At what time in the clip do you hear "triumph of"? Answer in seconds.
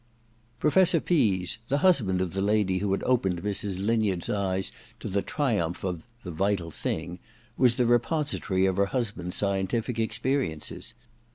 5.21-6.07